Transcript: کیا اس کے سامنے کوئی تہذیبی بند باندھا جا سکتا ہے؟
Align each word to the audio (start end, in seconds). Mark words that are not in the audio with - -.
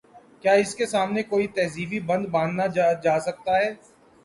کیا 0.41 0.51
اس 0.53 0.73
کے 0.75 0.85
سامنے 0.85 1.23
کوئی 1.23 1.47
تہذیبی 1.55 1.99
بند 2.07 2.25
باندھا 2.31 2.65
جا 3.03 3.19
سکتا 3.19 3.57
ہے؟ 3.57 3.71